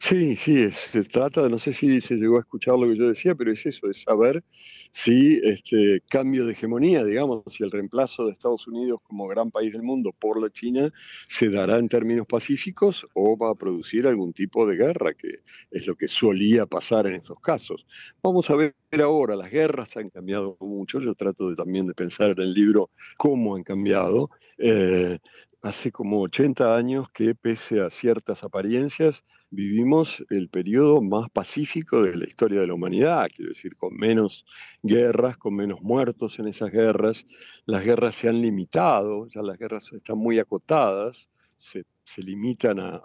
Sí, 0.00 0.36
sí, 0.36 0.70
se 0.70 1.04
trata, 1.04 1.42
de- 1.42 1.50
no 1.50 1.58
sé 1.58 1.72
si 1.72 2.00
se 2.00 2.14
llegó 2.16 2.36
a 2.36 2.40
escuchar 2.40 2.78
lo 2.78 2.88
que 2.88 2.96
yo 2.96 3.08
decía, 3.08 3.34
pero 3.34 3.50
es 3.52 3.64
eso, 3.66 3.88
es 3.90 4.02
saber 4.02 4.44
si 4.92 5.40
este 5.42 6.00
cambio 6.08 6.46
de 6.46 6.52
hegemonía, 6.52 7.04
digamos, 7.04 7.42
si 7.48 7.64
el 7.64 7.70
reemplazo 7.72 8.26
de 8.26 8.32
Estados 8.32 8.66
Unidos 8.68 9.00
como 9.02 9.26
gran 9.26 9.50
país 9.50 9.72
del 9.72 9.82
mundo 9.82 10.12
por 10.18 10.40
la 10.40 10.50
China 10.50 10.90
se 11.28 11.50
dará 11.50 11.78
en 11.78 11.88
términos 11.88 12.26
pacíficos 12.26 13.06
o 13.14 13.36
va 13.36 13.50
a 13.50 13.54
producir 13.56 14.06
algún 14.06 14.32
tipo 14.32 14.64
de 14.66 14.76
guerra, 14.76 15.14
que 15.14 15.28
es 15.70 15.86
lo 15.86 15.96
que 15.96 16.06
solía 16.08 16.66
pasar 16.66 17.06
en 17.06 17.14
estos 17.14 17.40
casos. 17.40 17.84
Vamos 18.22 18.48
a 18.50 18.54
ver 18.56 18.74
ahora, 19.02 19.34
las 19.34 19.50
guerras 19.50 19.96
han 19.96 20.10
cambiado 20.10 20.56
mucho, 20.60 21.00
yo 21.00 21.14
trato 21.14 21.50
de, 21.50 21.56
también 21.56 21.86
de 21.86 21.94
pensar 21.94 22.30
en 22.32 22.40
el 22.42 22.54
libro 22.54 22.90
cómo 23.16 23.56
han 23.56 23.64
cambiado. 23.64 24.30
Eh, 24.58 25.18
hace 25.64 25.90
como 25.90 26.20
80 26.20 26.76
años 26.76 27.08
que 27.10 27.34
pese 27.34 27.80
a 27.80 27.88
ciertas 27.88 28.44
apariencias 28.44 29.24
vivimos 29.50 30.22
el 30.28 30.50
periodo 30.50 31.00
más 31.00 31.30
pacífico 31.30 32.02
de 32.02 32.14
la 32.16 32.26
historia 32.26 32.60
de 32.60 32.66
la 32.66 32.74
humanidad, 32.74 33.28
quiero 33.34 33.48
decir, 33.48 33.74
con 33.74 33.96
menos 33.96 34.44
guerras, 34.82 35.38
con 35.38 35.54
menos 35.56 35.80
muertos 35.80 36.38
en 36.38 36.48
esas 36.48 36.70
guerras. 36.70 37.24
Las 37.64 37.82
guerras 37.82 38.14
se 38.14 38.28
han 38.28 38.42
limitado, 38.42 39.26
ya 39.28 39.40
las 39.40 39.56
guerras 39.56 39.90
están 39.94 40.18
muy 40.18 40.38
acotadas, 40.38 41.30
se, 41.56 41.86
limitan 42.18 42.78
a, 42.78 43.00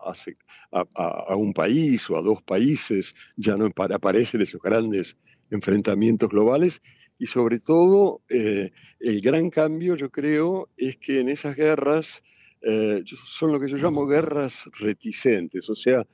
a, 0.71 1.35
un 1.37 1.53
país 1.53 2.09
o 2.09 2.17
a 2.17 2.21
dos 2.21 2.41
países, 2.41 3.15
ya 3.37 3.55
no 3.55 3.69
aparecen 3.73 4.41
esos 4.41 4.61
grandes 4.61 5.17
enfrentamientos 5.49 6.29
globales 6.29 6.81
y 7.17 7.25
sobre 7.25 7.59
todo 7.59 8.21
eh, 8.27 8.71
el 8.99 9.21
gran 9.21 9.49
cambio 9.49 9.95
yo 9.95 10.09
creo 10.09 10.67
es 10.75 10.97
que 10.97 11.21
en 11.21 11.29
esas 11.29 11.55
guerras 11.55 12.21
eh, 12.61 13.03
son 13.05 13.51
lo 13.51 13.59
que 13.59 13.69
yo 13.69 13.77
llamo 13.77 14.05
guerras 14.05 14.69
reticentes, 14.79 15.69
o 15.69 15.75
sea, 15.75 16.05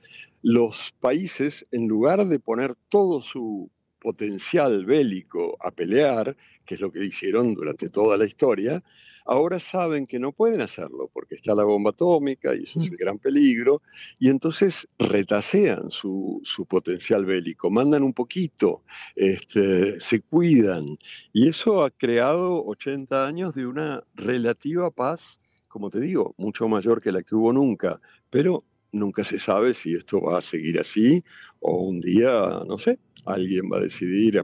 los 0.41 0.93
países, 0.99 1.65
en 1.71 1.87
lugar 1.87 2.25
de 2.25 2.39
poner 2.39 2.75
todo 2.89 3.21
su 3.21 3.71
potencial 3.99 4.85
bélico 4.85 5.57
a 5.59 5.71
pelear, 5.71 6.37
que 6.63 6.75
es 6.75 6.81
lo 6.81 6.91
que 6.91 7.03
hicieron 7.03 7.55
durante 7.55 7.89
toda 7.89 8.17
la 8.17 8.25
historia, 8.25 8.83
ahora 9.25 9.59
saben 9.59 10.05
que 10.05 10.19
no 10.19 10.31
pueden 10.31 10.61
hacerlo 10.61 11.09
porque 11.11 11.33
está 11.33 11.55
la 11.55 11.63
bomba 11.63 11.89
atómica 11.89 12.55
y 12.55 12.63
eso 12.63 12.79
es 12.79 12.89
el 12.89 12.97
gran 12.97 13.17
peligro, 13.17 13.81
y 14.19 14.29
entonces 14.29 14.87
retasean 14.99 15.89
su, 15.89 16.43
potencial 16.69 17.25
bélico, 17.25 17.71
mandan 17.71 18.03
un 18.03 18.13
poquito, 18.13 18.83
este, 19.15 19.99
se 19.99 20.21
cuidan, 20.21 20.99
y 21.33 21.49
eso 21.49 21.83
ha 21.83 21.89
creado 21.89 22.63
80 22.65 23.25
años 23.25 23.55
de 23.55 23.65
una 23.65 24.03
relativa 24.13 24.91
paz 24.91 25.39
como 25.75 25.89
te 25.89 25.99
digo, 25.99 26.33
mucho 26.37 26.69
mayor 26.69 27.01
que 27.01 27.11
la 27.11 27.21
que 27.21 27.35
hubo 27.35 27.51
nunca, 27.51 27.97
pero 28.29 28.63
nunca 28.93 29.25
se 29.25 29.39
sabe 29.39 29.73
si 29.73 29.93
esto 29.93 30.21
va 30.21 30.37
a 30.37 30.41
seguir 30.41 30.79
así 30.79 31.21
o 31.59 31.83
un 31.83 31.99
día, 31.99 32.61
no 32.65 32.77
sé, 32.77 32.97
alguien 33.25 33.69
va 33.69 33.79
a 33.79 33.81
decidir 33.81 34.41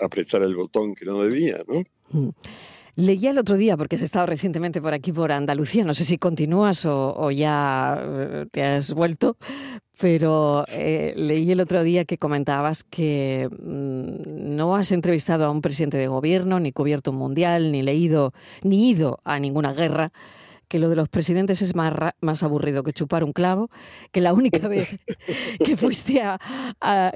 apretar 0.00 0.40
el 0.40 0.56
botón 0.56 0.94
que 0.94 1.04
no 1.04 1.20
debía, 1.20 1.62
¿no? 1.68 1.82
Mm. 2.10 2.30
Leía 2.94 3.32
el 3.32 3.36
otro 3.36 3.58
día, 3.58 3.76
porque 3.76 3.96
has 3.96 4.02
estado 4.02 4.24
recientemente 4.24 4.80
por 4.80 4.94
aquí, 4.94 5.12
por 5.12 5.30
Andalucía, 5.30 5.84
no 5.84 5.92
sé 5.92 6.04
si 6.04 6.16
continúas 6.16 6.86
o, 6.86 7.30
ya 7.30 8.02
eh, 8.02 8.46
te 8.50 8.62
has 8.62 8.94
vuelto, 8.94 9.36
pero 10.00 10.64
eh, 10.68 11.12
leí 11.18 11.52
el 11.52 11.60
otro 11.60 11.82
día 11.82 12.06
que 12.06 12.16
comentabas 12.16 12.82
que 12.82 13.50
mm, 13.50 14.56
no 14.56 14.74
has 14.74 14.92
entrevistado 14.92 15.44
a 15.44 15.50
un 15.50 15.60
presidente 15.60 15.98
de 15.98 16.06
gobierno, 16.06 16.60
ni 16.60 16.72
cubierto 16.72 17.10
un 17.10 17.18
mundial, 17.18 17.70
ni 17.70 17.82
leído, 17.82 18.32
ni 18.62 18.88
ido 18.88 19.20
a 19.24 19.38
ninguna 19.38 19.74
guerra 19.74 20.10
que 20.68 20.78
lo 20.78 20.88
de 20.88 20.96
los 20.96 21.08
presidentes 21.08 21.62
es 21.62 21.74
más, 21.74 21.94
más 22.20 22.42
aburrido 22.42 22.82
que 22.82 22.92
chupar 22.92 23.24
un 23.24 23.32
clavo, 23.32 23.70
que 24.12 24.20
la 24.20 24.32
única 24.32 24.68
vez 24.68 24.98
que 25.64 25.76
fuiste 25.76 26.22
a, 26.22 26.38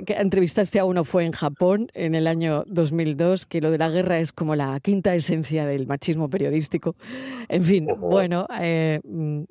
que 0.07 0.15
entrevistaste 0.15 0.79
a 0.79 0.85
uno 0.85 1.05
fue 1.05 1.25
en 1.25 1.33
Japón 1.33 1.89
en 1.95 2.15
el 2.15 2.27
año 2.27 2.65
2002, 2.67 3.47
que 3.47 3.61
lo 3.61 3.71
de 3.71 3.79
la 3.79 3.91
guerra 3.91 4.19
es 4.19 4.33
como 4.33 4.57
la 4.57 4.79
quinta 4.81 5.15
esencia 5.15 5.67
del 5.67 5.87
machismo 5.87 6.29
periodístico. 6.31 6.97
En 7.49 7.65
fin, 7.65 7.89
bueno, 7.99 8.47
eh, 8.61 9.01
mm, 9.05 9.43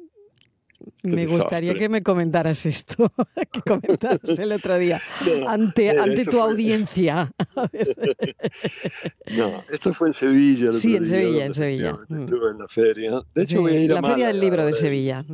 me 1.03 1.25
gustaría 1.25 1.73
que 1.73 1.89
me 1.89 2.03
comentaras 2.03 2.65
esto, 2.65 3.11
que 3.51 3.61
comentaras 3.61 4.37
el 4.37 4.51
otro 4.51 4.77
día 4.77 5.01
ante, 5.47 5.97
ante 5.97 6.25
tu 6.25 6.41
audiencia. 6.41 7.31
no, 9.37 9.63
esto 9.69 9.93
fue 9.93 10.09
en 10.09 10.13
Sevilla. 10.13 10.71
sí, 10.71 10.95
en 10.95 11.05
Sevilla, 11.05 11.45
en 11.45 11.53
Sevilla. 11.53 11.99
Mm. 12.07 12.19
Estuve 12.21 12.51
en 12.51 12.57
la 12.57 12.67
feria. 12.67 13.21
De 13.33 13.43
hecho, 13.43 13.61
voy 13.61 13.73
a 13.73 13.79
ir 13.79 13.91
a 13.91 14.01
La 14.01 14.07
Feria 14.07 14.27
del 14.27 14.39
Libro 14.39 14.65
de 14.65 14.73
Sevilla. 14.73 15.25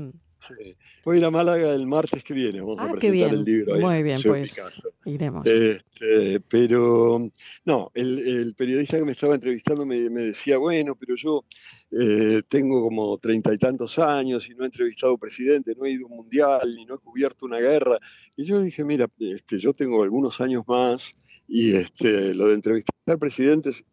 Mm. 0.50 0.72
Voy 1.04 1.15
a 1.15 1.20
ir 1.20 1.25
a 1.25 1.32
Málaga 1.32 1.74
el 1.74 1.86
martes 1.86 2.24
que 2.24 2.34
viene. 2.34 2.62
Vamos 2.62 2.80
a 2.80 2.86
ah, 2.86 2.92
presentar 2.92 3.34
el 3.34 3.44
libro. 3.44 3.80
Muy 3.80 4.04
bien, 4.04 4.22
pues 4.24 4.62
iremos. 5.06 5.46
Este, 5.46 6.39
pero 6.42 7.30
no, 7.65 7.92
el, 7.94 8.54
periodista 8.58 8.98
que 8.98 9.06
me 9.06 9.12
estaba 9.12 9.36
entrevistando 9.36 9.86
me, 9.86 10.10
decía, 10.10 10.58
bueno, 10.58 10.96
pero 10.96 11.15
yo 11.15 11.46
eh, 11.92 12.42
tengo 12.48 12.82
como 12.82 13.18
treinta 13.18 13.54
y 13.54 13.58
tantos 13.58 13.98
años 14.00 14.48
y 14.50 14.56
no 14.56 14.63
he 14.63 14.68
entrevistado 14.68 15.18
presidente, 15.18 15.74
no 15.77 15.86
he 15.86 15.92
ido 15.92 16.06
a 16.06 16.10
un 16.10 16.18
mundial 16.18 16.75
ni 16.75 16.86
no 16.86 16.96
he 16.96 17.00
cubierto 17.00 17.46
una 17.46 17.60
guerra. 17.60 18.00
Y 18.36 18.46
yo 18.46 18.62
dije, 18.62 18.84
mira, 18.84 19.08
este, 19.20 19.60
yo 19.60 19.74
tengo 19.74 20.04
algunos 20.04 20.42
años 20.42 20.63
más 20.68 21.13
y 21.48 21.75
este, 21.75 22.34
lo 22.34 22.48
de 22.48 22.56
entrevistar 22.56 23.20
presidentes 23.20 23.84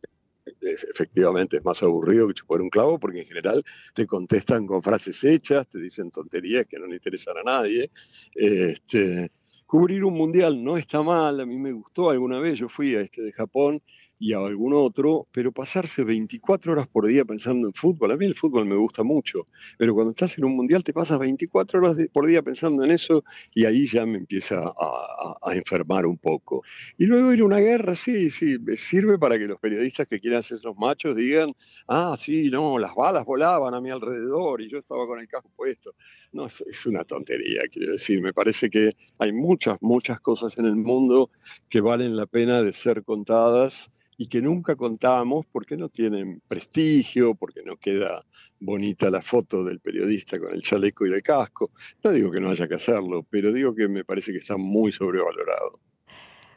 efectivamente 0.60 1.56
es 1.56 1.64
más 1.64 1.82
aburrido 1.82 2.28
que 2.28 2.34
chupar 2.34 2.60
un 2.60 2.70
clavo 2.70 2.98
porque 2.98 3.20
en 3.20 3.26
general 3.26 3.64
te 3.94 4.06
contestan 4.06 4.66
con 4.66 4.82
frases 4.82 5.22
hechas, 5.24 5.68
te 5.68 5.78
dicen 5.78 6.10
tonterías 6.10 6.66
que 6.66 6.78
no 6.78 6.86
le 6.86 6.96
interesan 6.96 7.36
a 7.38 7.42
nadie. 7.42 7.90
Este, 8.34 9.30
cubrir 9.66 10.04
un 10.04 10.14
mundial 10.14 10.62
no 10.62 10.76
está 10.76 11.02
mal, 11.02 11.40
a 11.40 11.46
mí 11.46 11.56
me 11.56 11.72
gustó 11.72 12.10
alguna 12.10 12.38
vez, 12.38 12.58
yo 12.58 12.68
fui 12.68 12.94
a 12.94 13.00
este 13.00 13.22
de 13.22 13.32
Japón 13.32 13.82
y 14.22 14.34
a 14.34 14.38
algún 14.38 14.72
otro, 14.72 15.26
pero 15.32 15.50
pasarse 15.50 16.04
24 16.04 16.70
horas 16.70 16.86
por 16.86 17.08
día 17.08 17.24
pensando 17.24 17.66
en 17.66 17.74
fútbol, 17.74 18.12
a 18.12 18.16
mí 18.16 18.24
el 18.24 18.36
fútbol 18.36 18.66
me 18.66 18.76
gusta 18.76 19.02
mucho, 19.02 19.48
pero 19.76 19.94
cuando 19.94 20.12
estás 20.12 20.38
en 20.38 20.44
un 20.44 20.54
mundial 20.54 20.84
te 20.84 20.92
pasas 20.92 21.18
24 21.18 21.80
horas 21.80 21.96
por 22.12 22.26
día 22.26 22.40
pensando 22.40 22.84
en 22.84 22.92
eso 22.92 23.24
y 23.52 23.64
ahí 23.64 23.88
ya 23.88 24.06
me 24.06 24.18
empieza 24.18 24.72
a, 24.78 25.54
enfermar 25.54 26.06
un 26.06 26.18
poco. 26.18 26.62
Y 26.96 27.06
luego 27.06 27.32
ir 27.32 27.40
a 27.40 27.44
una 27.44 27.58
guerra, 27.58 27.96
sí, 27.96 28.30
sí, 28.30 28.58
sirve 28.76 29.18
para 29.18 29.36
que 29.40 29.46
los 29.48 29.58
periodistas 29.58 30.06
que 30.06 30.20
quieran 30.20 30.44
ser 30.44 30.60
los 30.62 30.76
machos 30.76 31.16
digan, 31.16 31.52
ah, 31.88 32.16
sí, 32.16 32.48
no, 32.48 32.78
las 32.78 32.94
balas 32.94 33.26
volaban 33.26 33.74
a 33.74 33.80
mi 33.80 33.90
alrededor 33.90 34.60
y 34.60 34.70
yo 34.70 34.78
estaba 34.78 35.04
con 35.04 35.18
el 35.18 35.26
casco 35.26 35.50
puesto. 35.56 35.96
No, 36.30 36.46
es, 36.46 36.60
es 36.60 36.86
una 36.86 37.02
tontería, 37.02 37.62
quiero 37.72 37.94
decir, 37.94 38.22
me 38.22 38.32
parece 38.32 38.70
que 38.70 38.94
hay 39.18 39.32
muchas, 39.32 39.78
muchas 39.80 40.20
cosas 40.20 40.56
en 40.58 40.66
el 40.66 40.76
mundo 40.76 41.30
que 41.68 41.80
valen 41.80 42.14
la 42.14 42.26
pena 42.26 42.62
de 42.62 42.72
ser 42.72 43.02
contadas 43.02 43.90
y 44.22 44.28
que 44.28 44.40
nunca 44.40 44.76
contábamos 44.76 45.46
porque 45.50 45.76
no 45.76 45.88
tienen 45.88 46.40
prestigio, 46.46 47.34
porque 47.34 47.60
no 47.64 47.76
queda 47.76 48.24
bonita 48.60 49.10
la 49.10 49.20
foto 49.20 49.64
del 49.64 49.80
periodista 49.80 50.38
con 50.38 50.54
el 50.54 50.62
chaleco 50.62 51.04
y 51.04 51.12
el 51.12 51.24
casco. 51.24 51.72
No 52.04 52.12
digo 52.12 52.30
que 52.30 52.38
no 52.38 52.50
haya 52.50 52.68
que 52.68 52.76
hacerlo, 52.76 53.26
pero 53.28 53.52
digo 53.52 53.74
que 53.74 53.88
me 53.88 54.04
parece 54.04 54.30
que 54.30 54.38
está 54.38 54.56
muy 54.56 54.92
sobrevalorado. 54.92 55.80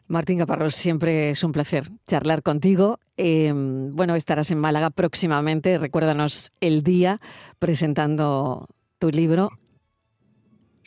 Martín 0.08 0.38
Caparrós, 0.38 0.76
siempre 0.76 1.32
es 1.32 1.44
un 1.44 1.54
placer 1.54 1.90
charlar 2.06 2.44
contigo. 2.44 3.00
Em, 3.18 3.90
bueno, 3.90 4.16
estarás 4.16 4.52
en 4.52 4.60
Málaga 4.60 4.92
próximamente. 4.92 5.80
Recuérdanos 5.80 6.52
el 6.62 6.84
día 6.84 7.20
presentando 7.58 8.68
tu 9.00 9.10
libro 9.10 9.50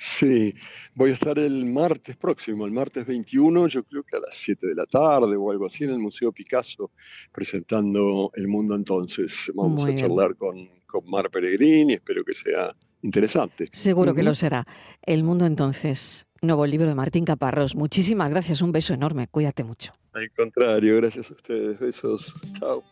Sí, 0.01 0.55
voy 0.95 1.11
a 1.11 1.15
estar 1.15 1.41
el 1.41 1.65
martes 1.65 2.17
próximo, 2.17 2.65
el 2.65 2.71
martes 2.71 3.05
21, 3.05 3.67
yo 3.67 3.83
creo 3.83 4.05
que 4.05 4.17
a 4.17 4.21
las 4.21 4.37
7 4.37 4.69
de 4.69 4.77
la 4.77 4.87
tarde 4.87 5.35
o 5.35 5.51
algo 5.51 5.67
así, 5.67 5.83
en 5.83 5.91
el 5.91 5.99
Museo 5.99 6.31
Picasso, 6.31 6.93
presentando 7.33 8.31
El 8.35 8.47
Mundo 8.47 8.77
Entonces. 8.77 9.51
Vamos 9.57 9.85
a 9.85 9.97
charlar 9.97 10.37
con, 10.37 10.69
con 10.87 11.05
Mar 11.11 11.29
Peregrini, 11.31 11.95
espero 11.95 12.23
que 12.23 12.33
sea 12.33 12.73
interesante. 13.03 13.67
Seguro 13.73 14.15
que 14.15 14.23
lo 14.23 14.35
será. 14.35 14.65
El 15.03 15.25
Mundo 15.25 15.47
Entonces, 15.47 16.29
nuevo 16.43 16.65
libro 16.65 16.87
de 16.87 16.95
Martín 16.95 17.25
Caparrós. 17.25 17.75
Muchísimas 17.75 18.31
gracias, 18.31 18.63
un 18.63 18.71
beso 18.71 18.95
enorme, 18.95 19.27
cuídate 19.27 19.65
mucho. 19.65 19.95
Al 20.13 20.31
contrario, 20.31 20.95
gracias 20.95 21.29
a 21.33 21.35
ustedes, 21.35 21.77
besos, 21.81 22.33
chao. 22.61 22.85